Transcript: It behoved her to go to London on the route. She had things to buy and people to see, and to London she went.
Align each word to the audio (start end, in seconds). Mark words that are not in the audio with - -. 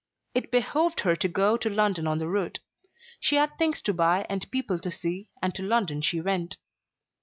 It 0.33 0.49
behoved 0.49 1.01
her 1.01 1.15
to 1.15 1.27
go 1.27 1.57
to 1.57 1.69
London 1.69 2.07
on 2.07 2.17
the 2.17 2.27
route. 2.27 2.57
She 3.19 3.35
had 3.35 3.55
things 3.59 3.83
to 3.83 3.93
buy 3.93 4.25
and 4.29 4.49
people 4.49 4.79
to 4.79 4.89
see, 4.89 5.29
and 5.43 5.53
to 5.53 5.61
London 5.61 6.01
she 6.01 6.19
went. 6.19 6.57